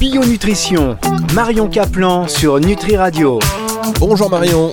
[0.00, 0.96] Bio-nutrition,
[1.34, 3.38] Marion Caplan sur Nutri Radio.
[3.98, 4.72] Bonjour Marion.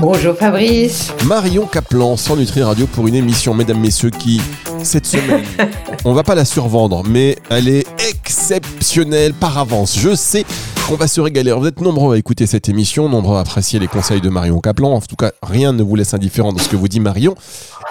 [0.00, 1.14] Bonjour Fabrice.
[1.24, 4.38] Marion Caplan sur Nutri Radio pour une émission, mesdames, messieurs, qui,
[4.82, 5.46] cette semaine,
[6.04, 9.98] on va pas la survendre, mais elle est exceptionnelle par avance.
[9.98, 10.44] Je sais
[10.86, 11.52] qu'on va se régaler.
[11.52, 14.92] Vous êtes nombreux à écouter cette émission, nombreux à apprécier les conseils de Marion Caplan.
[14.92, 17.34] En tout cas, rien ne vous laisse indifférent de ce que vous dit Marion.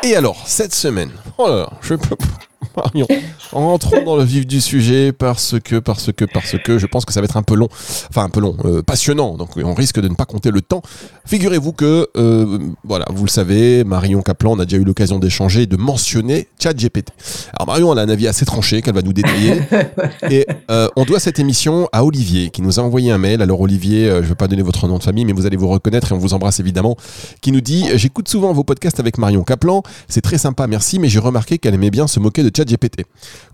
[0.04, 1.09] Et alors, cette semaine,
[1.39, 2.15] oh là là, je peux
[2.78, 3.07] Marion,
[3.52, 7.14] rentrons dans le vif du sujet parce que, parce que, parce que je pense que
[7.14, 7.70] ça va être un peu long,
[8.10, 10.82] enfin un peu long, euh, passionnant, donc on risque de ne pas compter le temps.
[11.25, 15.68] Figurez-vous que, euh, voilà, vous le savez, Marion Kaplan, on a déjà eu l'occasion d'échanger,
[15.68, 17.10] de mentionner ChatGPT.
[17.54, 19.61] Alors Marion, elle a un avis assez tranché qu'elle va nous détailler.
[20.30, 23.41] et euh, on doit cette émission à Olivier, qui nous a envoyé un mail.
[23.41, 25.69] Alors Olivier, je ne vais pas donner votre nom de famille, mais vous allez vous
[25.69, 26.97] reconnaître et on vous embrasse évidemment,
[27.41, 31.07] qui nous dit, j'écoute souvent vos podcasts avec Marion Kaplan, c'est très sympa, merci, mais
[31.07, 33.06] j'ai remarqué qu'elle aimait bien se moquer de ChatGPT.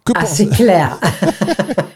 [0.04, 1.00] Que ah, c'est clair.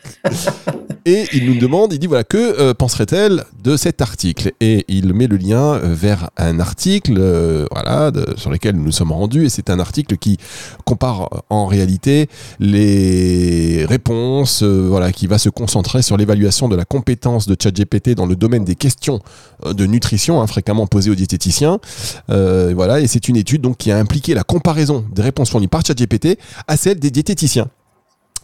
[1.05, 4.51] et il nous demande, il dit voilà, que euh, penserait-elle de cet article?
[4.59, 8.91] Et il met le lien euh, vers un article euh, voilà, sur lequel nous nous
[8.91, 9.45] sommes rendus.
[9.45, 10.37] Et c'est un article qui
[10.85, 12.27] compare en réalité
[12.59, 18.25] les réponses, voilà, qui va se concentrer sur l'évaluation de la compétence de ChatGPT dans
[18.25, 19.19] le domaine des questions
[19.65, 21.79] de nutrition, hein, fréquemment posées aux diététiciens.
[22.27, 25.85] voilà, et c'est une étude donc, qui a impliqué la comparaison des réponses fournies par
[25.85, 27.69] ChatGPT à celles des diététiciens.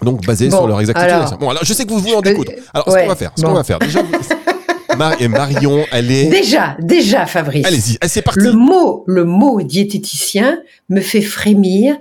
[0.01, 1.37] Donc basé sur leur exactitude.
[1.39, 2.51] bon, alors je sais que vous voulez en découdre.
[2.73, 3.99] Alors ce qu'on va faire, ce qu'on va faire, déjà.
[5.19, 6.27] et Marion, elle est.
[6.27, 7.65] Déjà, déjà, Fabrice.
[7.65, 8.39] Allez-y, c'est parti.
[8.39, 11.97] Le mot, le mot diététicien me fait frémir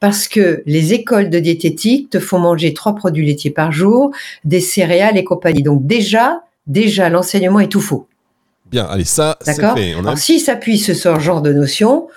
[0.00, 4.10] parce que les écoles de diététique te font manger trois produits laitiers par jour,
[4.44, 5.62] des céréales et compagnie.
[5.62, 8.06] Donc déjà, déjà, l'enseignement est tout faux.
[8.70, 9.94] Bien, allez, ça, c'est fait.
[9.94, 10.08] On a...
[10.08, 12.08] Alors, s'il s'appuie sur ce genre de notion,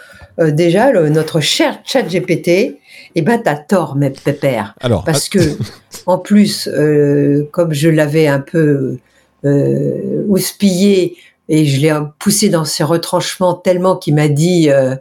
[0.42, 2.80] euh, déjà, le, notre cher chat GPT,
[3.16, 4.76] eh ben, t'as tort, mes pépères.
[4.82, 5.40] Alors, parce que,
[6.06, 8.98] en plus, euh, comme je l'avais un peu
[9.46, 11.18] euh, houspillé
[11.50, 14.96] et je l'ai poussé dans ses retranchements tellement qu'il m'a dit euh,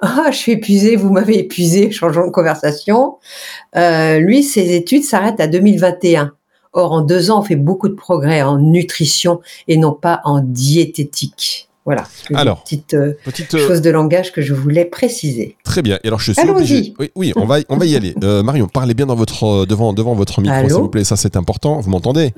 [0.00, 3.16] ah je suis épuisé, vous m'avez épuisé, changeons de conversation.
[3.74, 6.32] Lui, ses études s'arrêtent à 2021.
[6.74, 10.40] Or, en deux ans, on fait beaucoup de progrès en nutrition et non pas en
[10.40, 11.68] diététique.
[11.84, 12.04] Voilà.
[12.34, 15.56] Alors, petite, euh, petite euh, chose de langage que je voulais préciser.
[15.64, 15.98] Très bien.
[16.02, 16.94] Et alors, je suis obligé.
[16.98, 18.14] Oui, oui, on va, on va y aller.
[18.22, 21.04] Euh, Marion, parlez bien dans votre, devant, devant votre micro, s'il vous plaît.
[21.04, 21.80] Ça, c'est important.
[21.80, 22.32] Vous m'entendez?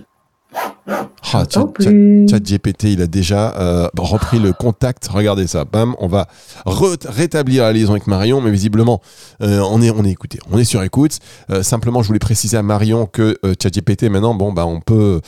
[0.89, 5.09] Ah, ChatGPT, il a déjà euh, repris le contact.
[5.09, 5.65] Regardez ça.
[5.65, 6.29] Bam, on va
[6.65, 9.01] rétablir la liaison avec Marion, mais visiblement,
[9.43, 10.39] euh, on, est, on est écouté.
[10.51, 11.19] On est sur écoute.
[11.51, 15.21] Euh, simplement, je voulais préciser à Marion que ChatGPT, maintenant, bon, bah, on peut,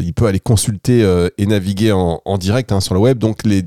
[0.00, 1.06] il peut aller consulter
[1.36, 3.18] et naviguer en, direct hein, sur le web.
[3.18, 3.64] Donc, les.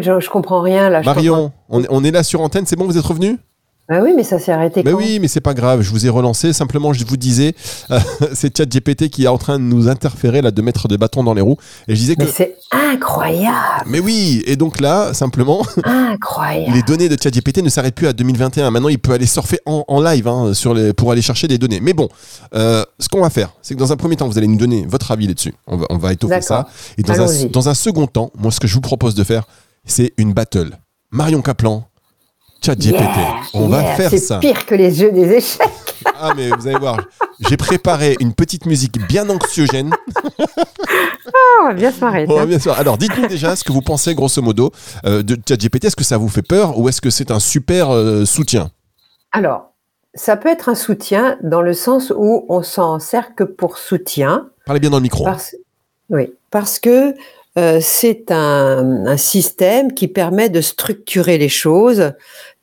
[0.00, 1.02] je, je comprends rien là.
[1.02, 2.64] Marion, on, on est là sur antenne.
[2.66, 3.38] C'est bon, vous êtes revenu
[3.86, 4.82] bah oui, mais ça s'est arrêté.
[4.82, 5.82] Mais oui, mais c'est pas grave.
[5.82, 6.54] Je vous ai relancé.
[6.54, 7.54] Simplement, je vous disais,
[7.90, 8.00] euh,
[8.32, 11.34] c'est ChatGPT qui est en train de nous interférer là, de mettre des bâtons dans
[11.34, 11.58] les roues.
[11.86, 13.84] Et je disais mais c'est incroyable.
[13.86, 14.42] Mais oui.
[14.46, 16.74] Et donc là, simplement, incroyable.
[16.74, 18.70] les données de ChatGPT ne s'arrêtent plus à 2021.
[18.70, 21.80] Maintenant, il peut aller surfer en, live hein, sur les, pour aller chercher des données.
[21.80, 22.08] Mais bon,
[22.54, 24.86] euh, ce qu'on va faire, c'est que dans un premier temps, vous allez nous donner
[24.88, 25.52] votre avis là-dessus.
[25.66, 26.68] On va, on va étoffer ça.
[26.96, 29.44] Et dans un, dans un second temps, moi, ce que je vous propose de faire,
[29.84, 30.78] c'est une battle.
[31.10, 31.86] Marion Kaplan
[32.64, 33.18] ChatGPT.
[33.52, 34.18] on va faire ça.
[34.18, 35.68] C'est pire que les jeux des échecs.
[36.18, 36.98] ah, mais vous allez voir,
[37.40, 39.94] j'ai préparé une petite musique bien anxiogène.
[41.26, 42.26] Ah, on va bien se marrer.
[42.76, 44.70] Alors, dites-nous déjà ce que vous pensez, grosso modo,
[45.04, 45.86] euh, de ChatGPT.
[45.86, 48.70] Est-ce que ça vous fait peur ou est-ce que c'est un super euh, soutien?
[49.32, 49.72] Alors,
[50.14, 54.48] ça peut être un soutien dans le sens où on s'en sert que pour soutien.
[54.64, 55.26] Parlez bien dans le micro.
[56.10, 57.14] Oui, parce que
[57.56, 62.12] euh, c'est un, un, système qui permet de structurer les choses,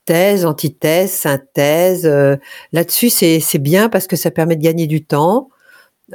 [0.06, 2.06] thèse, antithèse, synthèse.
[2.06, 2.38] Euh,
[2.74, 5.50] là-dessus, c'est bien parce que ça permet de gagner du temps.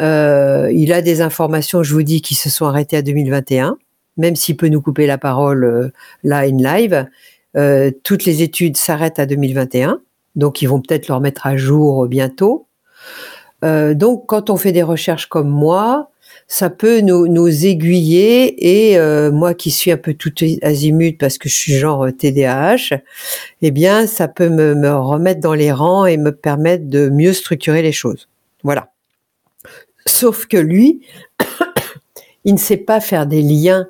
[0.00, 3.78] Euh, il a des informations, je vous dis, qui se sont arrêtées à 2021,
[4.16, 5.92] même s'il peut nous couper la parole euh,
[6.22, 7.06] là in live.
[8.02, 10.00] toutes les études s'arrêtent à 2021,
[10.34, 12.66] donc ils vont peut-être le remettre à jour bientôt.
[13.62, 16.10] donc, quand on fait des recherches comme moi,
[16.48, 20.33] ça peut nous, nous aiguiller et euh, moi qui suis un peu tout
[20.63, 22.98] azimut parce que je suis genre TDAH, euh,
[23.63, 27.33] eh bien ça peut me, me remettre dans les rangs et me permettre de mieux
[27.33, 28.28] structurer les choses.
[28.63, 28.91] Voilà.
[30.07, 31.01] Sauf que lui,
[32.45, 33.89] il ne sait pas faire des liens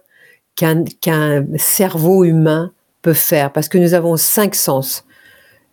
[0.55, 2.73] qu'un cerveau humain
[3.03, 5.05] peut faire parce que nous avons cinq sens.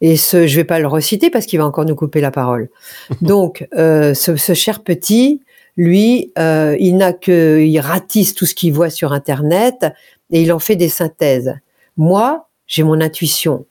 [0.01, 2.69] Et ce, je vais pas le reciter parce qu'il va encore nous couper la parole.
[3.21, 5.41] Donc, euh, ce, ce, cher petit,
[5.77, 9.85] lui, euh, il n'a que, il ratisse tout ce qu'il voit sur Internet
[10.31, 11.53] et il en fait des synthèses.
[11.97, 13.65] Moi, j'ai mon intuition.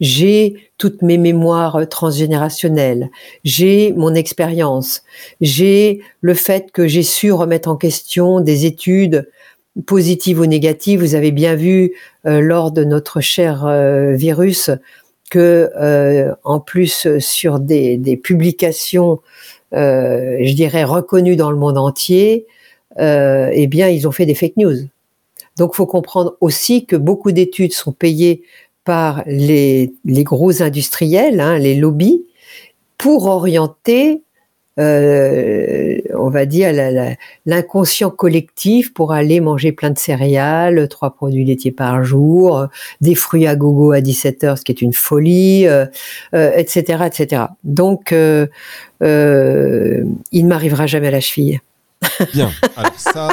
[0.00, 3.10] j'ai toutes mes mémoires transgénérationnelles,
[3.44, 5.02] j'ai mon expérience,
[5.40, 9.28] j'ai le fait que j'ai su remettre en question des études
[9.86, 11.00] positives ou négatives.
[11.00, 11.92] Vous avez bien vu
[12.26, 14.70] euh, lors de notre cher euh, virus
[15.30, 19.20] que, euh, en plus, sur des, des publications,
[19.74, 22.46] je dirais reconnues dans le monde entier,
[22.98, 24.76] eh bien, ils ont fait des fake news.
[25.56, 28.42] Donc, faut comprendre aussi que beaucoup d'études sont payées
[28.84, 32.24] par les, les gros industriels, hein, les lobbies,
[32.98, 34.23] pour orienter,
[34.80, 36.72] euh, on va dire,
[37.46, 42.66] l'inconscient collectif pour aller manger plein de céréales, trois produits laitiers par jour,
[43.00, 45.86] des fruits à gogo à 17 heures, ce qui est une folie, euh,
[46.34, 47.44] euh, etc., etc.
[47.62, 48.16] Donc, il
[49.00, 51.60] ne m'arrivera jamais à la cheville.
[52.32, 52.50] Bien.
[52.76, 53.28] Alors ça,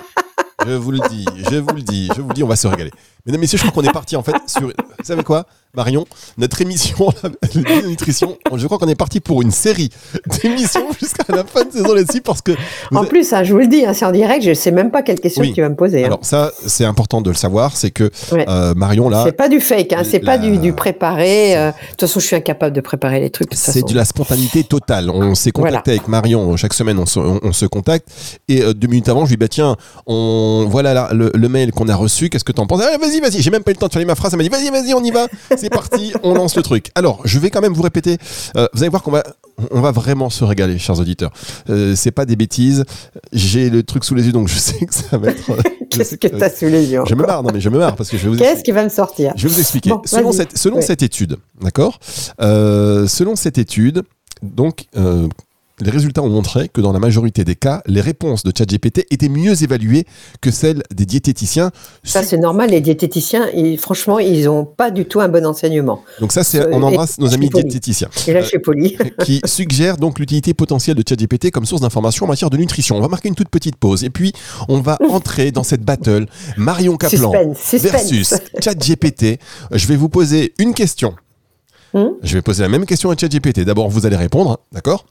[0.66, 2.68] je vous le dis, je vous le dis, je vous le dis, on va se
[2.68, 2.92] régaler.
[3.26, 4.68] Mesdames, Messieurs, je crois qu'on est parti en fait sur.
[4.68, 5.46] Vous savez quoi?
[5.76, 6.06] Marion,
[6.38, 7.14] notre émission
[7.56, 9.90] de nutrition, je crois qu'on est parti pour une série
[10.26, 12.52] d'émissions jusqu'à la fin de saison là-dessus parce que.
[12.94, 14.92] En plus, hein, je vous le dis, hein, c'est en direct, je ne sais même
[14.92, 16.04] pas quelle question tu vas me poser.
[16.04, 16.08] Hein.
[16.08, 19.24] Alors ça, c'est important de le savoir, c'est que euh, Marion là.
[19.26, 21.58] C'est pas du fake, hein, c'est pas du, du préparé.
[21.58, 23.54] Euh, de toute façon, je suis incapable de préparer les trucs.
[23.54, 25.10] C'est de la spontanéité totale.
[25.10, 28.08] On s'est contacté avec Marion chaque semaine, on se, on, se contacte
[28.48, 29.76] et euh, deux minutes avant, je lui dis bah tiens,
[30.06, 32.82] on voilà là, le, le, mail qu'on a reçu, qu'est-ce que t'en penses?
[32.84, 34.34] Ah, Vas-y, vas-y, j'ai même pas eu le temps de faire ma phrase.
[34.34, 35.28] Elle m'a dit vas-y, vas-y, on y va.
[35.62, 36.90] C'est parti, on lance le truc.
[36.96, 38.18] Alors, je vais quand même vous répéter.
[38.58, 39.24] Euh, vous allez voir qu'on va,
[39.70, 41.32] on va vraiment se régaler, chers auditeurs.
[41.70, 42.84] Euh, c'est pas des bêtises.
[43.32, 45.52] J'ai le truc sous les yeux, donc je sais que ça va être.
[45.52, 47.78] Euh, Qu'est-ce que tu as sous les yeux Je me marre, non mais je me
[47.78, 48.38] marre parce que je vais vous.
[48.38, 49.92] Qu'est-ce qui va me sortir Je vais vous expliquer.
[50.06, 52.00] selon cette, selon cette étude, d'accord
[52.40, 54.04] Selon cette étude,
[54.42, 54.86] donc
[55.82, 59.30] les résultats ont montré que dans la majorité des cas, les réponses de ChatGPT étaient
[59.30, 60.06] mieux évaluées
[60.42, 61.72] que celles des diététiciens.
[62.04, 62.70] Ça, c'est normal.
[62.70, 63.48] Les diététiciens,
[63.78, 66.04] franchement, ils n'ont pas du tout un bon enseignement.
[66.20, 68.10] Donc ça, c'est, on embrasse nos amis diététiciens.
[68.28, 68.96] Et là, je suis poli.
[69.00, 72.98] Euh, qui suggèrent donc l'utilité potentielle de ChatGPT comme source d'information en matière de nutrition.
[72.98, 74.34] On va marquer une toute petite pause et puis
[74.68, 76.26] on va entrer dans cette battle
[76.58, 77.32] Marion Kaplan
[77.74, 79.40] versus ChatGPT.
[79.72, 81.16] Je vais vous poser une question.
[81.94, 83.62] Hmm je vais poser la même question à ChatGPT.
[83.62, 85.06] D'abord, vous allez répondre, d'accord?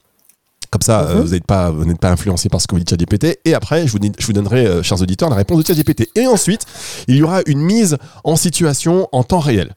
[0.70, 1.22] Comme ça, euh, mhm.
[1.22, 3.40] vous n'êtes pas, vous n'êtes pas influencé par ce que vous dit ChatGPT.
[3.44, 6.08] Et après, je vous, je vous donnerai, euh, chers auditeurs, la réponse de ChatGPT.
[6.14, 6.64] Et ensuite,
[7.08, 9.74] il y aura une mise en situation en temps réel.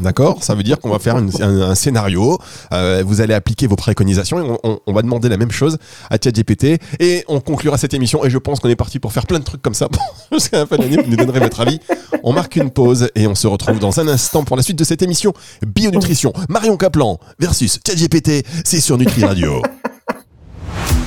[0.00, 2.38] D'accord Ça veut dire qu'on va faire un, scénario,
[2.72, 5.78] euh, vous allez appliquer vos préconisations et on, va demander la même chose
[6.10, 9.26] à ChatGPT et on conclura cette émission et je pense qu'on est parti pour faire
[9.26, 9.88] plein de trucs comme ça
[10.32, 11.80] jusqu'à la fin de l'année, vous nous donnerez votre avis.
[12.22, 14.84] On marque une pause et on se retrouve dans un instant pour la suite de
[14.84, 15.32] cette émission
[15.66, 16.32] Bionutrition.
[16.48, 19.62] Marion Caplan versus ChatGPT, c'est sur Nutri Radio.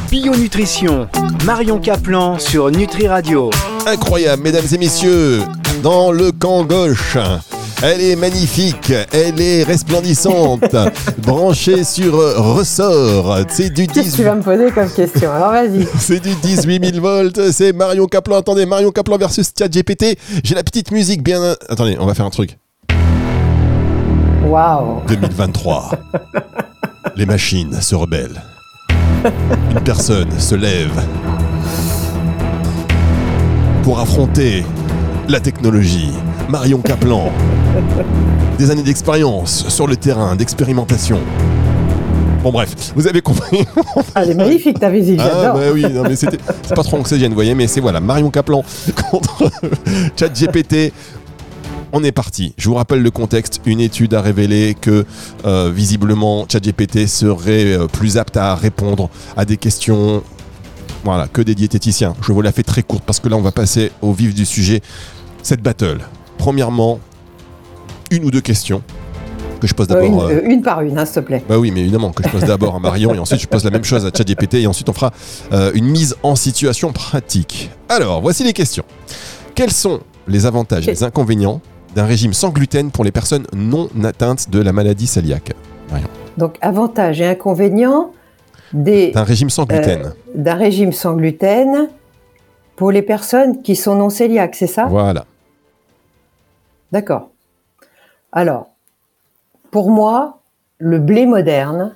[0.09, 1.07] Bionutrition,
[1.45, 3.49] Marion Caplan sur Nutri Radio.
[3.87, 5.41] Incroyable, mesdames et messieurs,
[5.83, 7.17] dans le camp gauche.
[7.83, 10.75] Elle est magnifique, elle est resplendissante,
[11.17, 13.39] branchée sur ressort.
[13.49, 14.15] C'est du 18...
[14.15, 15.31] tu vas me poser comme question?
[15.31, 15.87] Alors vas-y.
[15.99, 17.51] C'est du 18 000 volts.
[17.51, 18.37] C'est Marion Kaplan.
[18.37, 20.15] Attendez, Marion Kaplan versus ChatGPT.
[20.43, 21.55] J'ai la petite musique bien.
[21.69, 22.59] Attendez, on va faire un truc.
[24.45, 25.91] Waouh 2023.
[27.15, 28.43] Les machines se rebellent.
[29.71, 31.01] Une personne se lève
[33.81, 34.63] pour affronter
[35.27, 36.11] la technologie.
[36.47, 37.31] Marion Kaplan.
[38.57, 41.19] Des années d'expérience sur le terrain, d'expérimentation.
[42.43, 43.65] Bon bref, vous avez compris.
[44.15, 46.39] Ah, elle est magnifique ta visite, ah, bah oui, non, mais c'est
[46.75, 48.63] pas trop anxiogène, vous voyez, mais c'est voilà, Marion Kaplan
[49.11, 49.43] contre
[50.15, 50.91] ChatGPT.
[51.93, 52.53] On est parti.
[52.57, 53.59] Je vous rappelle le contexte.
[53.65, 55.05] Une étude a révélé que
[55.45, 60.23] euh, visiblement ChatGPT serait euh, plus apte à répondre à des questions
[61.03, 62.15] voilà, que des diététiciens.
[62.21, 64.45] Je vous la fais très courte parce que là on va passer au vif du
[64.45, 64.81] sujet.
[65.43, 65.99] Cette battle,
[66.37, 66.99] premièrement,
[68.11, 68.83] une ou deux questions
[69.61, 70.25] que je pose euh, d'abord.
[70.25, 71.43] Euh, une, par une, hein, s'il te plaît.
[71.47, 73.69] Bah oui, mais évidemment, que je pose d'abord à Marion et ensuite je pose la
[73.69, 75.11] même chose à ChatGPT et ensuite on fera
[75.53, 77.71] euh, une mise en situation pratique.
[77.87, 78.83] Alors, voici les questions.
[79.55, 81.61] Quels sont les avantages et les inconvénients
[81.95, 85.53] d'un régime sans gluten pour les personnes non atteintes de la maladie cœliaque?
[85.89, 86.07] Marion.
[86.37, 88.11] Donc, avantages et inconvénients
[88.73, 90.13] d'un régime sans gluten.
[90.33, 91.89] d'un régime sans gluten
[92.77, 94.85] pour les personnes qui sont non cœliaques, c'est ça?
[94.85, 95.25] Voilà.
[96.91, 97.30] D'accord.
[98.31, 98.69] Alors,
[99.71, 100.41] pour moi,
[100.77, 101.93] le blé moderne,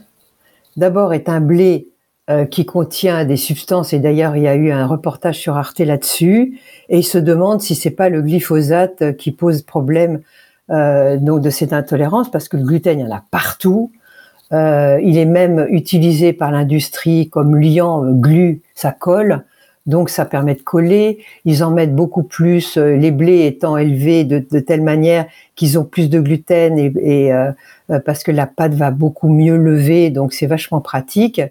[0.77, 1.87] d'abord, est un blé
[2.29, 5.79] euh, qui contient des substances, et d'ailleurs, il y a eu un reportage sur Arte
[5.79, 10.21] là-dessus, et il se demande si c'est pas le glyphosate qui pose problème
[10.71, 13.91] euh, de cette intolérance, parce que le gluten, il y en a partout.
[14.51, 19.43] Euh, il est même utilisé par l'industrie comme liant, glu, ça colle.
[19.85, 21.19] Donc ça permet de coller.
[21.45, 25.25] Ils en mettent beaucoup plus, euh, les blés étant élevés de, telle manière
[25.55, 27.51] qu'ils ont plus de gluten et, euh,
[27.91, 31.41] euh, parce que la pâte va beaucoup mieux lever, donc c'est vachement pratique.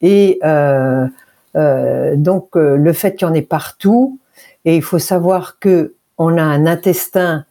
[0.00, 0.38] Et
[1.54, 4.18] donc le fait qu'il y en ait partout,
[4.64, 7.44] et il faut savoir que on a un intestin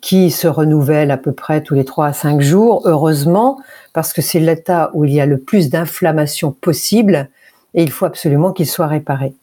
[0.00, 3.58] qui se renouvelle à peu près tous les 3 à 5 jours, heureusement,
[3.92, 7.28] parce que c'est l'état où il y a le plus d'inflammation possible
[7.74, 9.34] et il faut absolument qu'il soit réparé.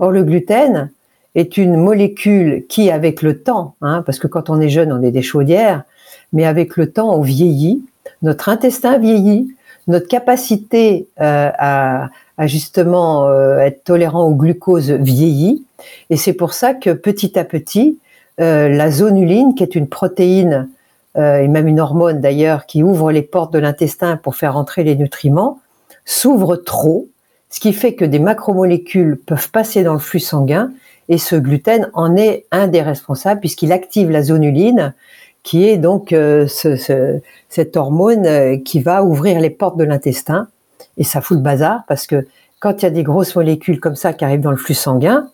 [0.00, 0.90] Or, le gluten
[1.34, 5.02] est une molécule qui, avec le temps, hein, parce que quand on est jeune, on
[5.02, 5.84] est des chaudières,
[6.32, 7.84] mais avec le temps, on vieillit,
[8.22, 9.54] notre intestin vieillit,
[9.88, 12.08] notre capacité euh, à,
[12.46, 15.64] justement euh, être tolérant au glucose vieillit,
[16.08, 17.98] et c'est pour ça que petit à petit,
[18.40, 20.68] euh, la zonuline, qui est une protéine
[21.16, 24.94] et même une hormone d'ailleurs qui ouvre les portes de l'intestin pour faire entrer les
[24.94, 25.58] nutriments,
[26.04, 27.08] s'ouvre trop
[27.50, 30.72] ce qui fait que des macromolécules peuvent passer dans le flux sanguin
[31.08, 34.94] et ce gluten en est un des responsables puisqu'il active la zonuline
[35.42, 40.48] qui est donc euh, cette hormone euh, qui va ouvrir les portes de l'intestin.
[40.96, 42.26] Et ça fout le bazar parce que
[42.60, 45.30] quand il y a des grosses molécules comme ça qui arrivent dans le flux sanguin,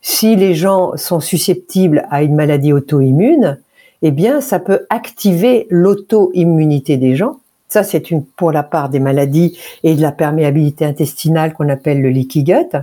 [0.00, 3.60] si les gens sont susceptibles à une maladie auto-immune,
[4.00, 7.36] eh bien ça peut activer l'auto-immunité des gens
[7.72, 12.02] ça, c'est une pour la part des maladies et de la perméabilité intestinale qu'on appelle
[12.02, 12.76] le leaky gut.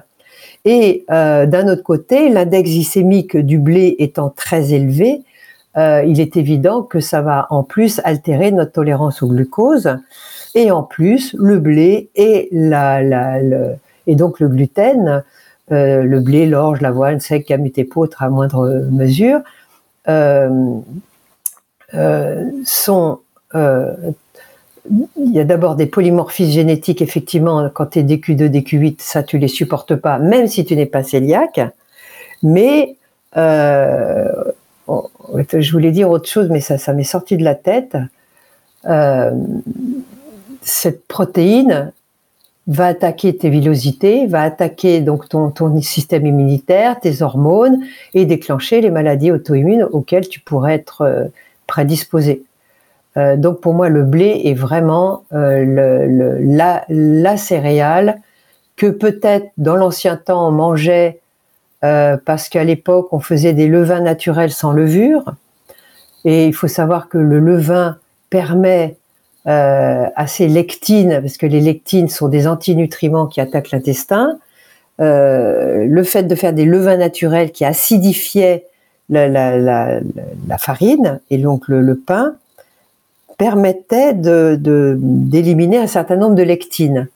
[0.66, 5.22] Et euh, d'un autre côté, l'index glycémique du blé étant très élevé,
[5.78, 9.96] euh, il est évident que ça va en plus altérer notre tolérance au glucose.
[10.56, 13.38] Et en plus, le blé et, la,
[14.08, 15.24] et donc le gluten,
[15.72, 19.42] euh, le blé, l'orge, l'avoine, sec, gamut et à moindre mesure,
[22.66, 23.20] sont
[25.18, 29.38] il y a d'abord des polymorphismes génétiques, effectivement, quand tu es DQ2, DQ8, ça tu
[29.38, 31.62] les supportes pas, même si tu n'es pas cœliaque.
[32.42, 32.96] Mais
[33.38, 34.32] euh,
[35.54, 37.98] je voulais dire autre chose, mais ça, ça m'est sorti de la tête.
[38.86, 39.32] Euh,
[40.62, 41.92] cette protéine
[42.68, 47.80] va attaquer tes villosités, va attaquer donc ton, ton système immunitaire, tes hormones
[48.14, 51.26] et déclencher les maladies auto-immunes auxquelles tu pourrais être euh,
[51.68, 52.44] prédisposé.
[53.18, 56.36] Euh, donc pour moi, le blé est vraiment euh,
[56.90, 58.22] la, céréale
[58.76, 61.20] que peut-être dans l'ancien temps on mangeait
[61.84, 65.24] euh, parce qu'à l'époque on faisait des levains naturels sans levure.
[66.26, 67.98] Et il faut savoir que le levain
[68.30, 68.96] permet
[69.46, 74.38] à ces lectines, parce que les lectines sont des antinutriments qui attaquent l'intestin,
[75.00, 78.68] le fait de faire des levains naturels qui acidifiaient
[79.10, 80.02] la,
[80.60, 82.36] farine et donc le pain,
[83.40, 87.08] permettait d'éliminer un certain nombre de lectines.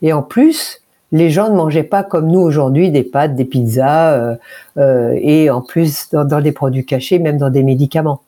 [0.00, 0.80] Et en plus,
[1.12, 4.36] les gens ne mangeaient pas comme nous aujourd'hui des pâtes, des pizzas, euh,
[4.78, 8.22] euh, et en plus dans, des produits cachés, même dans des médicaments.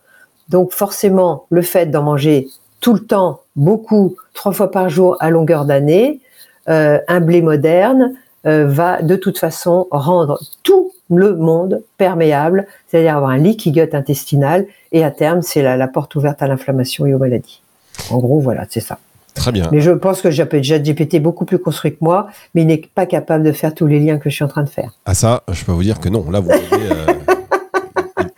[0.50, 2.48] Donc forcément, le fait d'en manger
[2.80, 6.20] tout le temps, beaucoup, trois fois par jour à longueur d'année,
[6.68, 8.14] euh, un blé moderne
[8.44, 14.66] va de toute façon rendre tout le monde perméable, c'est-à-dire avoir un leaky gut intestinal,
[14.92, 17.62] et à terme, c'est la, porte ouverte à l'inflammation et aux maladies.
[18.10, 18.98] En gros, voilà, c'est ça.
[19.34, 19.68] Très bien.
[19.70, 23.44] Mais je pense que GPT beaucoup plus construit que moi, mais il n'est pas capable
[23.44, 24.92] de faire tous les liens que je suis en train de faire.
[25.06, 26.28] Ah ça, je peux vous dire que non.
[26.30, 27.06] Là, vous voyez, euh,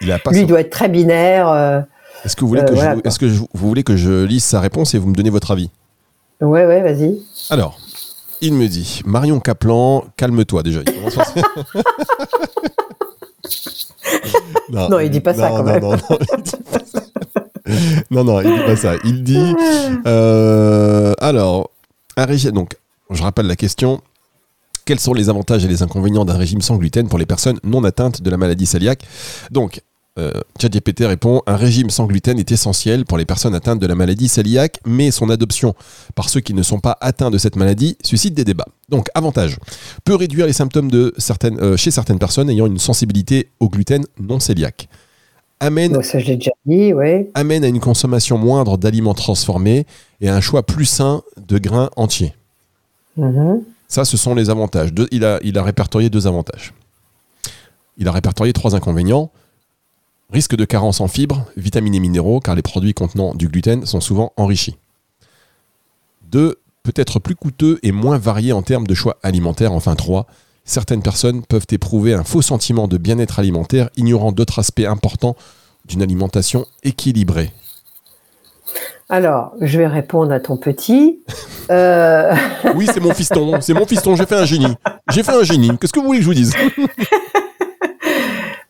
[0.02, 1.48] il, a pas Lui, il doit être très binaire.
[1.48, 1.80] Euh,
[2.24, 4.60] est-ce que, vous voulez, que, euh, je, est-ce que vous voulez que je lise sa
[4.60, 5.70] réponse et vous me donnez votre avis?
[6.42, 7.18] Ouais, ouais, vas-y.
[7.48, 7.78] Alors,
[8.40, 10.80] il me dit, Marion Caplan, calme-toi déjà.
[10.86, 10.92] Il
[14.70, 15.84] non, il dit pas ça quand même.
[18.10, 18.94] Non, non, il dit pas ça.
[19.04, 19.54] Il dit,
[20.06, 21.70] euh, alors,
[22.16, 22.52] un régime.
[22.52, 22.76] Donc,
[23.10, 24.00] je rappelle la question.
[24.84, 27.84] Quels sont les avantages et les inconvénients d'un régime sans gluten pour les personnes non
[27.84, 29.04] atteintes de la maladie cœliaque?
[29.52, 29.82] Donc,
[30.60, 34.28] ChatGPT répond Un régime sans gluten est essentiel pour les personnes atteintes de la maladie
[34.28, 35.74] cœliaque, mais son adoption
[36.14, 38.68] par ceux qui ne sont pas atteints de cette maladie suscite des débats.
[38.88, 39.58] Donc, avantage
[40.04, 44.04] peut réduire les symptômes de certaines, euh, chez certaines personnes ayant une sensibilité au gluten
[44.18, 44.88] non cœliaque.
[45.62, 46.92] Amène, ça, déjà dit,
[47.34, 49.86] amène à une consommation moindre d'aliments transformés
[50.22, 52.32] et à un choix plus sain de grains entiers.
[53.18, 53.60] Mm-hmm.
[53.86, 54.90] Ça, ce sont les avantages.
[55.10, 56.72] il, a, il a répertorié deux avantages.
[57.98, 59.30] Il a répertorié trois inconvénients.
[60.32, 64.00] Risque de carence en fibres, vitamines et minéraux, car les produits contenant du gluten sont
[64.00, 64.76] souvent enrichis.
[66.30, 66.56] 2.
[66.82, 69.72] Peut-être plus coûteux et moins varié en termes de choix alimentaires.
[69.72, 70.26] Enfin 3.
[70.64, 75.36] Certaines personnes peuvent éprouver un faux sentiment de bien-être alimentaire, ignorant d'autres aspects importants
[75.84, 77.52] d'une alimentation équilibrée.
[79.08, 81.20] Alors, je vais répondre à ton petit.
[81.70, 82.34] Euh,
[82.74, 84.74] Oui, c'est mon fiston, c'est mon fiston, j'ai fait un génie.
[85.12, 85.70] J'ai fait un génie.
[85.78, 86.52] Qu'est-ce que vous voulez que je vous dise?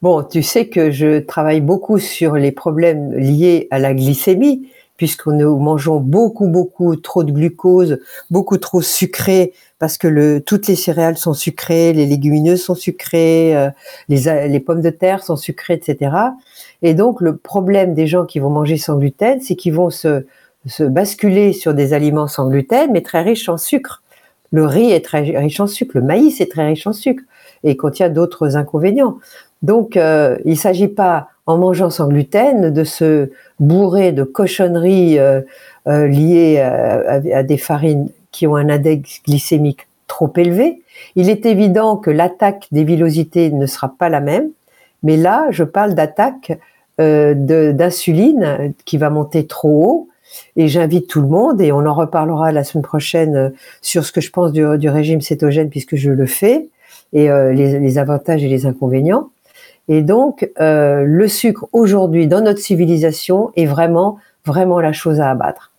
[0.02, 4.66] Bon, tu sais que je travaille beaucoup sur les problèmes liés à la glycémie,
[4.96, 7.98] puisque nous mangeons beaucoup, beaucoup trop de glucose,
[8.30, 13.54] beaucoup trop sucré, parce que le, toutes les céréales sont sucrées, les légumineuses sont sucrées,
[13.54, 13.68] euh,
[14.08, 16.16] les, les pommes de terre sont sucrées, etc.
[16.80, 20.24] Et donc, le problème des gens qui vont manger sans gluten, c'est qu'ils vont se,
[20.64, 24.02] se basculer sur des aliments sans gluten, mais très riches en sucre.
[24.50, 27.22] Le riz est très riche en sucre, le maïs est très riche en sucre
[27.62, 29.18] et contient d'autres inconvénients.
[29.62, 35.18] Donc, euh, il ne s'agit pas, en mangeant sans gluten, de se bourrer de cochonneries
[35.18, 35.42] euh,
[35.86, 40.82] euh, liées à, des farines qui ont un index glycémique trop élevé.
[41.16, 44.50] Il est évident que l'attaque des villosités ne sera pas la même,
[45.02, 46.58] mais là, je parle d'attaque
[47.00, 47.34] euh,
[47.72, 50.08] d'insuline qui va monter trop haut.
[50.56, 53.52] Et j'invite tout le monde, et on en reparlera la semaine prochaine
[53.82, 56.68] sur ce que je pense du, régime cétogène puisque je le fais,
[57.12, 59.30] et les, avantages et les inconvénients.
[59.90, 65.28] Et donc, euh, le sucre aujourd'hui dans notre civilisation est vraiment, vraiment la chose à
[65.28, 65.72] abattre.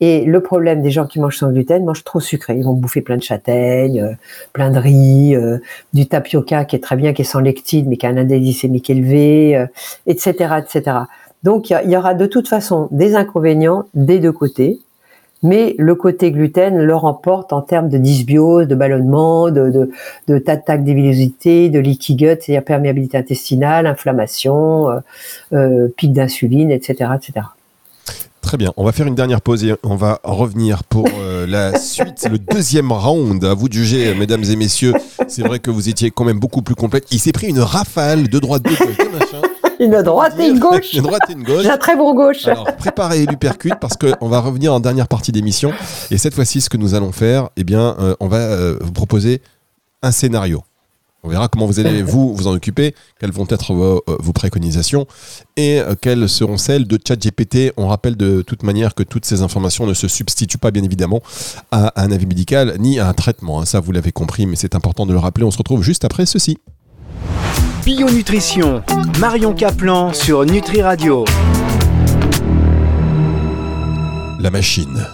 [0.00, 2.54] Et le problème des gens qui mangent sans gluten, mangent trop sucré.
[2.54, 4.12] Ils vont bouffer plein de châtaignes, euh,
[4.52, 5.58] plein de riz, euh,
[5.92, 8.40] du tapioca qui est très bien, qui est sans lectine, mais qui a un index
[8.40, 9.66] glycémique élevé, euh,
[10.06, 10.98] etc., etc.
[11.42, 14.78] Donc, il y, y, aura de toute façon des inconvénients des deux côtés.
[15.42, 19.90] Mais le côté gluten le remporte en termes de dysbiose, de ballonnement, de, de,
[20.28, 24.98] de d'attaque des villosités, de leaky gut, c'est-à-dire perméabilité intestinale, inflammation, euh,
[25.52, 27.46] euh, pic d'insuline, etc., etc.
[28.40, 31.76] Très bien, on va faire une dernière pause et on va revenir pour euh, la
[31.80, 33.44] suite, le deuxième round.
[33.44, 34.94] À vous de juger, mesdames et messieurs.
[35.26, 37.08] C'est vrai que vous étiez quand même beaucoup plus complète.
[37.10, 39.25] Il s'est pris une rafale de droite, de gauche, de.
[39.80, 40.94] Une droite et une gauche.
[40.94, 41.62] Une droite et une gauche.
[41.62, 42.46] J'ai un très bon gauche.
[42.46, 45.72] Alors, préparez l'hypercute parce qu'on va revenir en dernière partie d'émission.
[46.10, 48.92] Et cette fois-ci, ce que nous allons faire, eh bien, euh, on va euh, vous
[48.92, 49.42] proposer
[50.02, 50.62] un scénario.
[51.22, 54.32] On verra comment vous allez vous vous en occuper, quelles vont être vos, euh, vos
[54.32, 55.06] préconisations
[55.56, 57.72] et quelles seront celles de ChatGPT.
[57.76, 61.20] On rappelle de toute manière que toutes ces informations ne se substituent pas bien évidemment
[61.72, 63.60] à un avis médical ni à un traitement.
[63.60, 63.64] Hein.
[63.64, 65.44] Ça, vous l'avez compris, mais c'est important de le rappeler.
[65.44, 66.58] On se retrouve juste après ceci.
[67.86, 68.82] Bio Nutrition,
[69.20, 71.24] Marion Caplan sur Nutri Radio.
[74.40, 75.06] La machine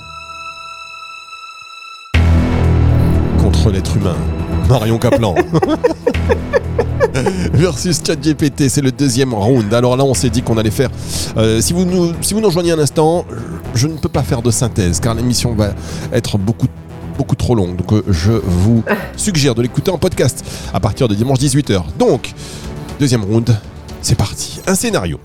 [3.39, 4.17] contre l'être humain.
[4.71, 5.35] Marion Caplan.
[7.53, 9.75] Versus ChatGPT, c'est le deuxième round.
[9.75, 10.89] Alors là, on s'est dit qu'on allait faire.
[11.37, 13.27] Euh, si, vous nous, si vous nous rejoignez un instant,
[13.75, 15.75] je ne peux pas faire de synthèse car l'émission va
[16.11, 16.69] être beaucoup
[17.17, 17.77] beaucoup trop longue.
[17.77, 18.83] Donc euh, je vous
[19.17, 21.83] suggère de l'écouter en podcast à partir de dimanche 18h.
[21.99, 22.33] Donc,
[22.99, 23.57] deuxième round,
[24.01, 24.61] c'est parti.
[24.67, 25.19] Un scénario.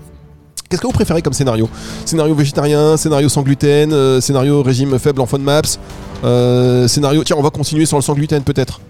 [0.68, 1.68] Qu'est-ce que vous préférez comme scénario?
[2.04, 5.78] Scénario végétarien, scénario sans gluten, euh, scénario régime faible en FODMAPS,
[6.24, 7.24] euh, scénario...
[7.24, 8.80] Tiens, on va continuer sur le sans gluten peut-être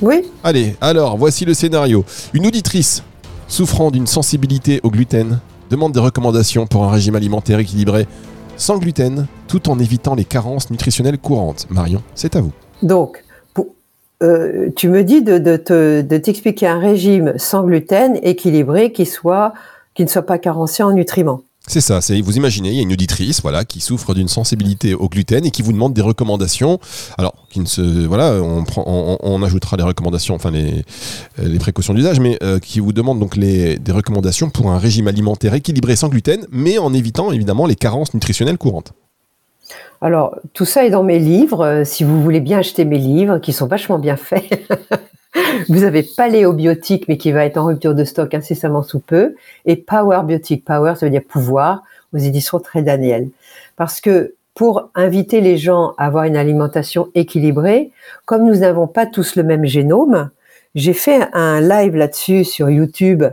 [0.00, 0.22] Oui.
[0.44, 2.04] Allez, alors, voici le scénario.
[2.32, 3.02] Une auditrice
[3.48, 8.06] souffrant d'une sensibilité au gluten demande des recommandations pour un régime alimentaire équilibré
[8.56, 11.66] sans gluten, tout en évitant les carences nutritionnelles courantes.
[11.70, 12.52] Marion, c'est à vous.
[12.82, 13.24] Donc,
[14.22, 19.08] euh, tu me dis de, de, te, de t'expliquer un régime sans gluten équilibré qui
[19.94, 21.42] qui ne soit pas carencé en nutriments.
[21.68, 25.08] C'est ça, vous imaginez, il y a une auditrice voilà qui souffre d'une sensibilité au
[25.08, 26.80] gluten et qui vous demande des recommandations.
[27.18, 30.84] Alors, qui ne se voilà, on ajoutera les recommandations enfin les
[31.38, 35.06] les précautions d'usage mais euh, qui vous demande donc les des recommandations pour un régime
[35.06, 38.92] alimentaire équilibré sans gluten mais en évitant évidemment les carences nutritionnelles courantes.
[40.00, 41.64] Alors, tout ça est dans mes livres.
[41.64, 44.68] Euh, si vous voulez bien acheter mes livres, qui sont vachement bien faits,
[45.68, 49.34] vous avez Paléobiotique, mais qui va être en rupture de stock incessamment sous peu,
[49.66, 50.64] et Power Biotique.
[50.64, 53.28] Power, ça veut dire pouvoir, aux éditions Très Daniel.
[53.76, 57.90] Parce que pour inviter les gens à avoir une alimentation équilibrée,
[58.26, 60.30] comme nous n'avons pas tous le même génome,
[60.74, 63.24] j'ai fait un live là-dessus sur YouTube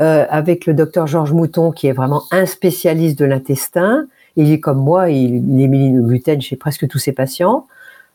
[0.00, 4.06] euh, avec le docteur Georges Mouton, qui est vraiment un spécialiste de l'intestin.
[4.36, 7.66] Il est comme moi, il, élimine le gluten chez presque tous ses patients.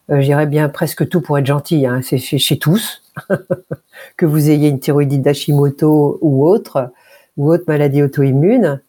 [0.10, 3.04] Euh, J'irais bien presque tout pour être gentil, hein, c'est chez, tous.
[4.18, 6.92] que vous ayez une thyroïdite d'Hashimoto ou autre,
[7.36, 8.82] ou autre maladie auto-immune.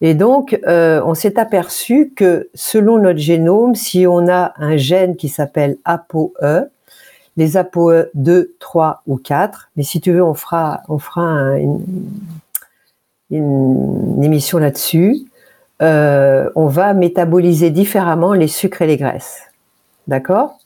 [0.00, 5.16] Et donc, euh, on s'est aperçu que selon notre génome, si on a un gène
[5.16, 6.70] qui s'appelle ApoE,
[7.36, 11.56] les ApoE 2, 3 ou 4, mais si tu veux, on fera, on fera un,
[11.56, 11.84] une,
[13.30, 15.18] une, émission là-dessus,
[15.82, 19.49] euh, on va métaboliser différemment les sucres et les graisses.
[20.08, 20.58] D'accord?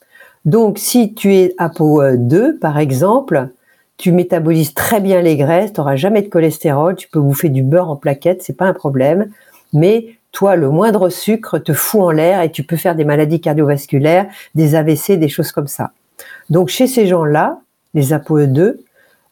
[0.44, 3.48] Donc, si tu es ApoE 2, par exemple,
[3.96, 7.62] tu métabolises très bien les graisses, tu n'auras jamais de cholestérol, tu peux bouffer du
[7.62, 9.30] beurre en plaquettes, c'est pas un problème,
[9.72, 13.40] mais toi, le moindre sucre te fout en l'air et tu peux faire des maladies
[13.40, 15.92] cardiovasculaires, des AVC, des choses comme ça.
[16.50, 17.60] Donc chez ces gens-là,
[17.94, 18.78] les ApoE2,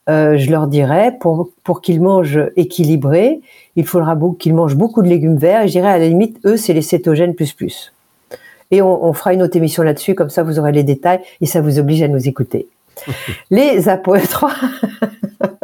[0.08, 3.40] euh, je leur dirais, pour, pour qu'ils mangent équilibré,
[3.76, 5.62] il faudra qu'ils mangent beaucoup de légumes verts.
[5.62, 7.92] Et je dirais, à la limite, eux, c'est les cétogènes plus plus.
[8.72, 11.46] Et on, on fera une autre émission là-dessus, comme ça vous aurez les détails et
[11.46, 12.66] ça vous oblige à nous écouter.
[13.50, 14.50] les ApoE3,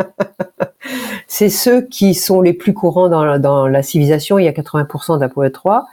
[1.27, 4.38] c'est ceux qui sont les plus courants dans, dans la civilisation.
[4.38, 5.85] Il y a 80% d'ApoE3.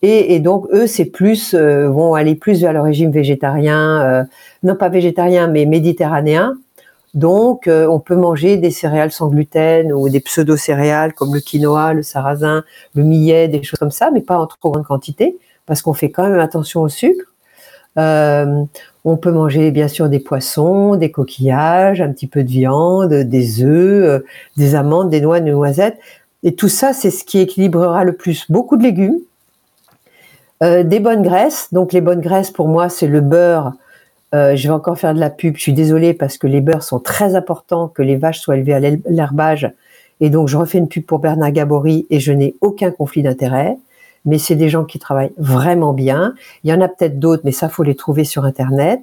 [0.00, 4.24] Et, et, donc eux, c'est plus euh, vont aller plus vers le régime végétarien, euh,
[4.62, 6.56] non pas végétarien mais méditerranéen,
[7.14, 11.92] donc, euh, on peut manger des céréales sans gluten ou des pseudo-céréales comme le quinoa,
[11.94, 12.64] le sarrasin,
[12.94, 16.10] le millet, des choses comme ça, mais pas en trop grande quantité, parce qu'on fait
[16.10, 17.24] quand même attention au sucre.
[17.98, 18.64] Euh,
[19.04, 23.62] on peut manger bien sûr des poissons, des coquillages, un petit peu de viande, des
[23.62, 24.24] œufs, euh,
[24.56, 25.98] des amandes, des noix, des noisettes.
[26.42, 28.50] Et tout ça, c'est ce qui équilibrera le plus.
[28.50, 29.18] Beaucoup de légumes,
[30.60, 31.68] des bonnes graisses.
[31.72, 33.74] Donc les bonnes graisses, pour moi, c'est le beurre,
[34.34, 35.56] euh, je vais encore faire de la pub.
[35.56, 38.74] Je suis désolée parce que les beurres sont très importants, que les vaches soient élevées
[38.74, 39.70] à l'herbage.
[40.20, 43.76] Et donc, je refais une pub pour Bernard Gabory et je n'ai aucun conflit d'intérêt.
[44.24, 46.34] Mais c'est des gens qui travaillent vraiment bien.
[46.62, 49.00] Il y en a peut-être d'autres, mais ça, faut les trouver sur Internet.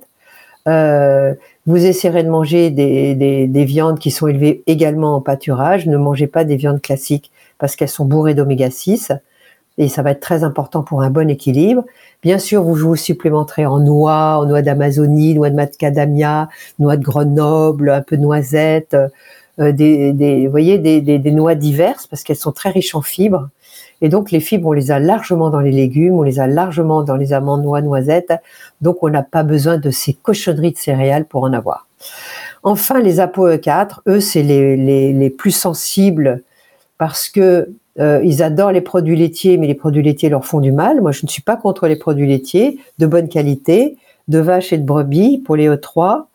[0.68, 1.34] Euh,
[1.66, 3.16] vous essayerez de manger des,
[3.48, 5.88] des, viandes qui sont élevées également en pâturage.
[5.88, 9.12] Ne mangez pas des viandes classiques parce qu'elles sont bourrées d'oméga 6
[9.78, 11.86] et ça va être très important pour un bon équilibre.
[12.24, 17.04] Bien sûr, vous vous supplémenterez en noix, en noix d'Amazonie, noix de macadamia, noix de
[17.04, 18.98] Grenoble, un peu de noisettes,
[19.60, 23.50] euh, des, voyez, des noix diverses parce qu'elles sont très riches en fibres.
[24.02, 27.04] Et donc les fibres, on les a largement dans les légumes, on les a largement
[27.04, 28.34] dans les amandes, noix, noisettes.
[28.82, 31.88] Donc on n'a pas besoin de ces cochonneries de céréales pour en avoir.
[32.64, 34.78] Enfin, les ApoE4, eux, c'est les,
[35.14, 36.44] les, plus sensibles
[36.98, 40.72] parce que euh, ils adorent les produits laitiers, mais les produits laitiers leur font du
[40.72, 41.02] mal.
[41.02, 44.78] Moi, je ne suis pas contre les produits laitiers de bonne qualité, de vaches et
[44.78, 46.26] de brebis pour les E3.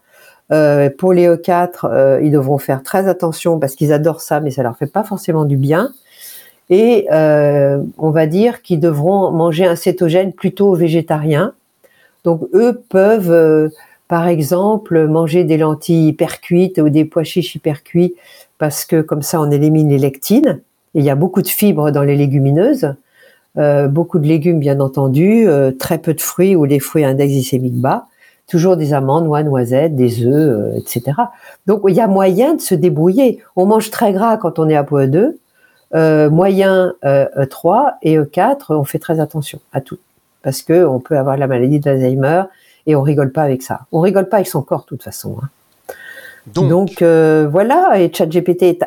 [0.53, 4.51] Euh, pour les E4, euh, ils devront faire très attention parce qu'ils adorent ça, mais
[4.51, 5.93] ça leur fait pas forcément du bien.
[6.69, 11.53] Et on va dire qu'ils devront manger un cétogène plutôt végétarien.
[12.25, 13.71] Donc eux peuvent,
[14.09, 18.15] par exemple, manger des lentilles hyper cuites ou des pois chiches hyper cuits
[18.59, 20.61] parce que comme ça on élimine les lectines
[20.97, 22.95] il y a beaucoup de fibres dans les légumineuses,
[23.59, 27.09] euh, beaucoup de légumes bien entendu, euh, très peu de fruits ou des fruits à
[27.09, 28.07] index glycémique bas,
[28.49, 31.13] toujours des amandes, noix, noisettes, des œufs, euh, etc.
[31.67, 33.41] Donc il y a moyen de se débrouiller.
[33.57, 35.39] On mange très gras quand on est à poids 2,
[35.93, 36.95] moyen
[37.51, 39.99] 3 et 4, on fait très attention à tout
[40.43, 42.45] parce que on peut avoir la maladie d'Alzheimer
[42.87, 43.81] et on rigole pas avec ça.
[43.93, 45.37] On rigole pas avec son corps de toute façon.
[45.43, 45.49] Hein.
[46.55, 48.85] Donc, voilà, et ChatGPT est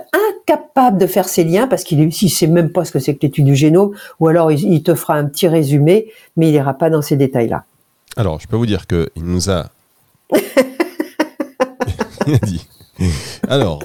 [0.49, 3.19] capable de faire ces liens parce qu'il ne sait même pas ce que c'est que
[3.21, 6.89] l'étude du génome, ou alors il, te fera un petit résumé, mais il n'ira pas
[6.89, 7.65] dans ces détails-là.
[8.17, 9.69] Alors, je peux vous dire qu'il nous a.
[12.27, 12.67] il a dit.
[13.47, 13.83] Alors,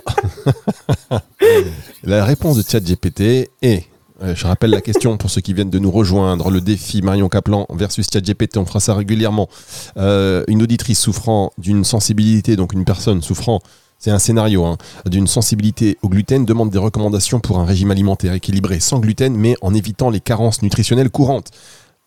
[2.05, 3.85] la réponse de ChatGPT est
[4.22, 6.48] euh, je rappelle la question pour ceux qui viennent de nous rejoindre.
[6.48, 9.48] Le défi Marion Kaplan versus ChatGPT, on fera ça régulièrement.
[9.96, 13.61] Euh, une auditrice souffrant d'une sensibilité, donc une personne souffrant
[13.98, 14.77] c'est un scénario hein.
[15.07, 19.57] d'une sensibilité au gluten, demande des recommandations pour un régime alimentaire équilibré sans gluten, mais
[19.62, 21.50] en évitant les carences nutritionnelles courantes.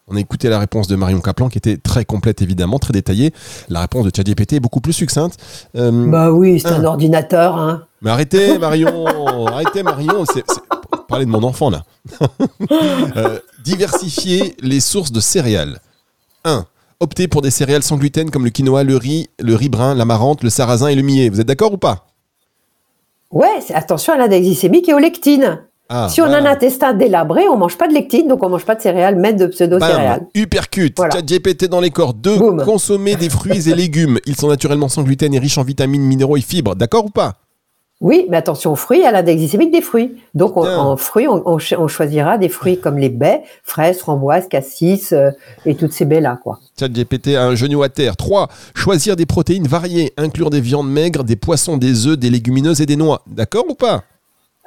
[0.08, 3.34] On a écouté la réponse de Marion Kaplan qui était très complète évidemment, très détaillée.
[3.68, 5.38] La réponse de ChatGPT est beaucoup plus succincte.
[5.76, 7.58] Euh, bah oui, c'est un ordinateur.
[7.58, 7.84] Hein.
[8.02, 9.06] Mais arrêtez Marion,
[9.48, 10.46] arrêtez Marion, c'est
[11.10, 11.84] parler de mon enfant là.
[13.16, 15.80] Euh, diversifier les sources de céréales.
[16.44, 16.66] 1
[17.00, 20.44] opter pour des céréales sans gluten comme le quinoa, le riz, le riz brun, l'amarante,
[20.44, 21.30] le sarrasin et le millet.
[21.30, 22.08] Vous êtes d'accord ou pas?
[23.32, 25.67] Ouais, attention à l'index glycémique et aux lectines.
[25.90, 28.66] Ah, si on a un intestin délabré, on mange pas de lectines, donc on mange
[28.66, 30.28] pas de céréales, mais de pseudo-céréales.
[30.36, 31.22] Hypercute, voilà.
[31.22, 32.14] GPT dans les corps.
[32.14, 32.64] 2.
[32.66, 34.20] Consommer des fruits et légumes.
[34.26, 36.76] Ils sont naturellement sans gluten et riches en vitamines, minéraux et fibres.
[36.76, 37.36] D'accord ou pas?
[38.00, 40.18] Oui, mais attention aux fruits, à l'index glycémique des fruits.
[40.36, 45.32] Donc en fruits, on, choisira des fruits comme les baies, fraises, framboises, cassis euh,
[45.66, 46.40] et toutes ces baies-là.
[46.44, 46.60] quoi.
[46.80, 48.16] GPT un genou à terre.
[48.16, 48.50] 3.
[48.76, 52.86] Choisir des protéines variées, inclure des viandes maigres, des poissons, des œufs, des légumineuses et
[52.86, 53.24] des noix.
[53.26, 54.04] D'accord ou pas?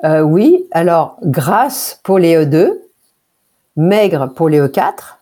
[0.04, 2.72] Euh, Oui, alors grasse pour les E2,
[3.76, 5.18] maigre pour les E4,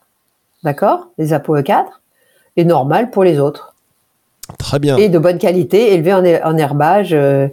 [0.62, 1.84] d'accord Les ApoE4,
[2.56, 3.74] et normal pour les autres.
[4.58, 4.96] Très bien.
[4.96, 6.12] Et de bonne qualité, élevé
[6.42, 7.10] en, herbage.
[7.12, 7.48] Euh,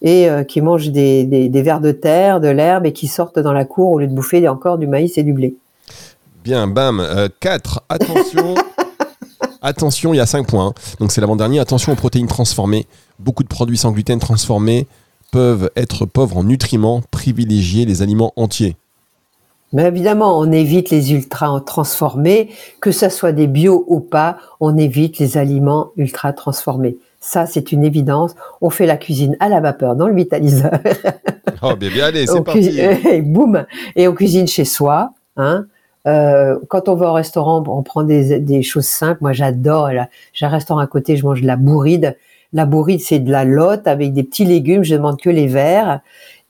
[0.00, 3.52] et euh, qui mangent des, des, vers de terre, de l'herbe et qui sortent dans
[3.52, 5.56] la cour au lieu de bouffer encore du maïs et du blé.
[6.44, 7.04] Bien, bam.
[7.40, 7.76] 4.
[7.76, 8.54] Euh, attention.
[9.62, 10.68] attention, il y a 5 points.
[10.68, 10.72] Hein.
[11.00, 11.58] Donc c'est l'avant-dernier.
[11.58, 12.86] Attention aux protéines transformées.
[13.18, 14.86] Beaucoup de produits sans gluten transformés
[15.30, 17.02] peuvent être pauvres en nutriments.
[17.10, 18.76] Privilégier les aliments entiers.
[19.72, 22.48] Mais évidemment, on évite les ultra transformés,
[22.80, 26.96] que ce soit des bio ou pas, on évite les aliments ultra transformés.
[27.20, 28.34] Ça, c'est une évidence.
[28.62, 30.72] On fait la cuisine à la vapeur dans le vitaliseur.
[31.60, 32.78] Oh, bien, bien, allez, c'est parti.
[33.10, 35.10] Et boum Et on cuisine chez soi.
[35.36, 35.66] Hein.
[36.06, 39.18] Euh, quand on va au restaurant, on prend des, des choses simples.
[39.22, 39.90] Moi, j'adore.
[40.32, 42.16] J'ai un restaurant à côté, je mange de la bourride.
[42.52, 44.82] La bourride, c'est de la lotte avec des petits légumes.
[44.82, 46.00] Je demande que les verts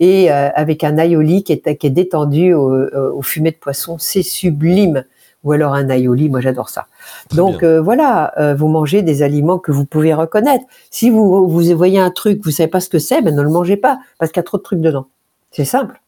[0.01, 3.57] et euh, avec un aioli qui est, qui est détendu au, euh, au fumé de
[3.57, 3.97] poisson.
[3.99, 5.05] C'est sublime
[5.45, 6.87] ou alors un aioli, moi j'adore ça.
[7.33, 10.65] Donc euh, voilà, euh, vous mangez des aliments que vous pouvez reconnaître.
[10.91, 13.51] Si vous, vous voyez un truc, vous savez pas ce que c'est, ben ne le
[13.51, 15.07] mangez pas parce qu'il y a trop de trucs dedans.
[15.51, 16.01] C'est simple.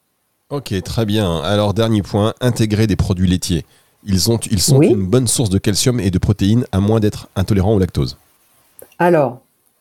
[0.50, 1.40] Ok, très bien.
[1.42, 3.64] Alors dernier point, intégrer des produits laitiers.
[4.04, 7.28] Ils, ont, ils sont une bonne source de calcium et de protéines à moins d'être
[7.36, 8.16] intolérants au lactose.
[8.98, 9.40] Alors,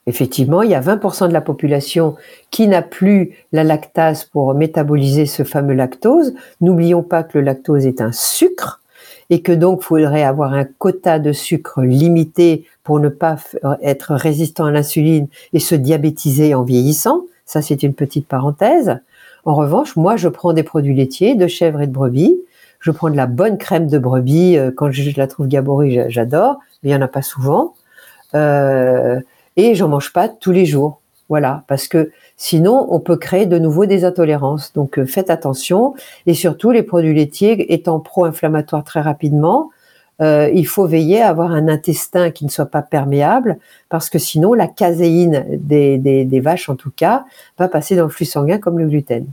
[0.09, 2.15] effectivement, il y a 20% de la population
[2.51, 6.33] qui n'a plus la lactase pour métaboliser ce fameux lactose.
[6.59, 8.81] N'oublions pas que le lactose est un sucre
[9.29, 13.37] et que donc il faudrait avoir un quota de sucre limité pour ne pas
[13.81, 17.21] être résistant à l'insuline et se diabétiser en vieillissant.
[17.45, 18.99] Ça, c'est une petite parenthèse.
[19.45, 22.39] En revanche, moi, je prends des produits laitiers de chèvre et de brebis.
[22.79, 24.57] Je prends de la bonne crème de brebis.
[24.57, 27.73] Euh, quand je la trouve gaborie, j'adore, mais il n'y en a pas souvent.
[28.35, 29.19] Euh,
[29.59, 31.01] et j'en mange pas tous les jours.
[31.27, 34.73] Voilà, parce que sinon on peut créer de nouveau des intolérances.
[34.73, 35.93] Donc euh, faites attention
[36.25, 39.69] et surtout les produits laitiers étant pro-inflammatoires très rapidement,
[40.21, 44.17] euh, il faut veiller à avoir un intestin qui ne soit pas perméable parce que
[44.17, 47.25] sinon la caséine des, des vaches en tout cas
[47.57, 49.27] va passer dans le flux sanguin comme le gluten.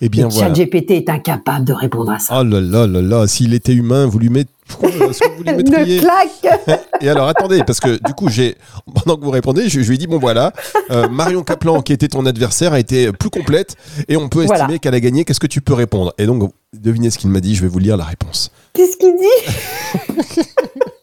[0.00, 0.50] Eh bien, voilà.
[0.50, 2.40] GPT est incapable de répondre à ça.
[2.40, 4.50] Oh là là là là, s'il était humain, vous lui mettez.
[4.80, 5.64] Vous lui
[6.00, 8.56] claque Et alors attendez, parce que du coup, j'ai
[8.94, 10.52] pendant que vous répondez, je, lui ai dit bon voilà,
[10.90, 13.76] euh, Marion Kaplan, qui était ton adversaire, a été plus complète
[14.08, 15.24] et on peut estimer qu'elle a gagné.
[15.24, 16.14] Qu'est-ce que tu peux répondre?
[16.18, 17.54] Et donc, devinez ce qu'il m'a dit.
[17.54, 18.50] Je vais vous lire la réponse.
[18.72, 20.80] Qu'est-ce qu'il dit?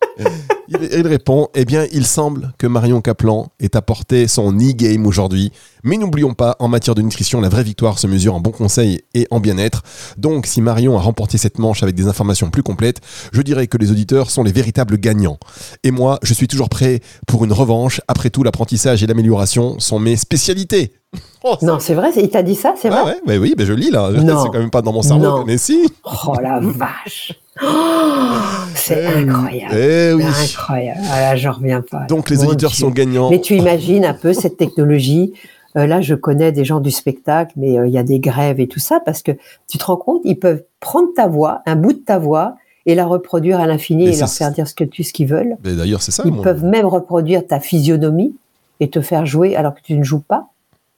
[0.72, 5.52] il, répond Eh bien, il semble que Marion Kaplan ait apporté son e-game aujourd'hui.
[5.84, 9.02] Mais n'oublions pas, en matière de nutrition, la vraie victoire se mesure en bon conseil
[9.14, 9.84] et en bien-être.
[10.18, 13.02] Donc, si Marion a remporté cette manche avec des informations plus complètes,
[13.34, 15.40] je dirais que les auditeurs sont les véritables gagnants.
[15.84, 18.02] Et moi, je suis toujours prêt pour une revanche.
[18.08, 20.94] Après tout, l'apprentissage et l'amélioration sont mes spécialités.
[21.44, 23.16] Oh, non, c'est vrai, il t'a dit ça, c'est vrai.
[23.26, 24.12] Ouais, oui, mais je lis là.
[24.16, 25.92] C'est quand même pas dans mon cerveau, mais si.
[26.04, 27.34] Oh la vache.
[27.64, 27.68] Oh,
[28.82, 29.76] c'est eh incroyable.
[29.76, 30.24] Eh oui.
[30.24, 31.02] Incroyable.
[31.12, 32.06] Ah, j'en reviens pas.
[32.08, 33.30] Donc les auditeurs sont gagnants.
[33.30, 35.34] Mais tu imagines un peu cette technologie.
[35.78, 38.60] Euh, là, je connais des gens du spectacle, mais euh, il y a des grèves
[38.60, 39.32] et tout ça parce que
[39.70, 42.96] tu te rends compte, ils peuvent prendre ta voix, un bout de ta voix, et
[42.96, 45.56] la reproduire à l'infini et leur faire dire ce que tu ce qu'ils veulent.
[45.64, 46.24] D'ailleurs, c'est ça.
[46.26, 48.36] Ils peuvent même reproduire ta physionomie
[48.80, 50.51] et te faire jouer alors que tu ne joues pas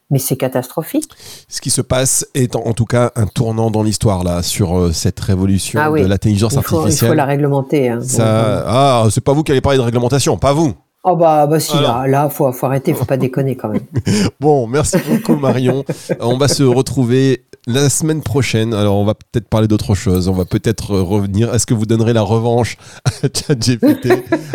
[0.10, 1.10] mais c'est catastrophique.
[1.48, 4.92] Ce qui se passe est en, tout cas un tournant dans l'histoire là sur euh,
[4.92, 7.10] cette révolution ah de l'intelligence artificielle.
[7.10, 7.90] Il faut la réglementer.
[7.90, 10.74] Hein, Ça, ah, c'est pas vous qui allez parler de réglementation, pas vous.
[11.06, 13.84] Oh bah, bah si, là, là faut, faut arrêter, faut pas déconner quand même.
[14.40, 15.84] bon, merci beaucoup Marion.
[16.22, 18.74] on va se retrouver la semaine prochaine.
[18.74, 20.28] Alors on va peut-être parler d'autre chose.
[20.28, 21.54] On va peut-être revenir.
[21.54, 24.10] Est-ce que vous donnerez la revanche à ChatGPT?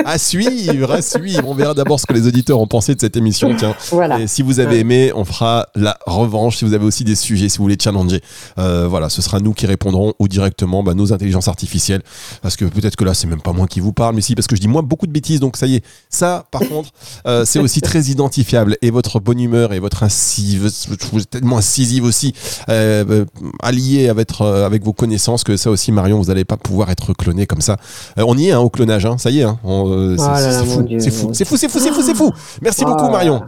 [0.04, 1.48] À suivre, à suivre.
[1.48, 3.54] On verra d'abord ce que les auditeurs ont pensé de cette émission.
[3.56, 3.74] Tiens.
[3.90, 4.20] Voilà.
[4.20, 6.58] Et si vous avez aimé, on fera la revanche.
[6.58, 8.20] Si vous avez aussi des sujets, si vous voulez challenger,
[8.58, 12.02] euh, voilà, ce sera nous qui répondrons ou directement bah, nos intelligences artificielles.
[12.42, 14.46] Parce que peut-être que là, c'est même pas moi qui vous parle, mais si, parce
[14.46, 15.40] que je dis moi beaucoup de bêtises.
[15.40, 16.90] Donc ça y est, ça par contre,
[17.26, 18.76] euh, c'est aussi très identifiable.
[18.82, 20.70] Et votre bonne humeur et votre incisive,
[21.12, 22.32] vous êtes tellement incisive aussi,
[22.68, 23.24] euh, euh
[23.62, 27.12] allié avec, euh, avec vos connaissances, que ça aussi, Marion, vous n'allez pas pouvoir être
[27.12, 27.76] cloné comme ça.
[28.16, 29.44] on y est hein, au clonage, hein, ça y est.
[29.44, 32.32] Hein, oh c'est fou, c'est fou, c'est fou, c'est fou, c'est fou.
[32.62, 33.42] Merci beaucoup, oh Marion.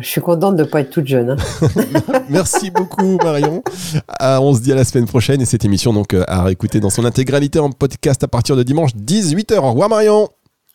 [0.00, 1.36] je suis contente de ne pas être toute jeune.
[2.30, 3.62] Merci beaucoup Marion.
[4.20, 7.04] on se dit à la semaine prochaine et cette émission donc à réécouter dans son
[7.04, 9.58] intégralité en podcast à partir de dimanche 18h.
[9.58, 10.28] Au revoir Marion.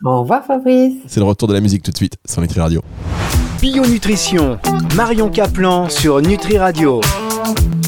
[0.04, 0.95] Au revoir Fabrice.
[1.08, 2.82] C'est le retour de la musique tout de suite sur Nutri Radio.
[3.62, 4.58] Bio Nutrition,
[4.95, 7.00] Marion Caplan sur Nutri Radio.